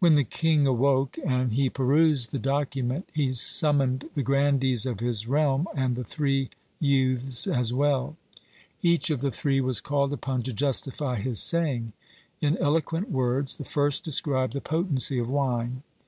[0.00, 5.28] When the king awoke, and he perused the document, he summoned the grandees of his
[5.28, 8.16] realm and the three youths as well.
[8.82, 11.92] Each of the three was called upon to justify his saying.
[12.40, 15.84] In eloquent words the first described the potency of wine.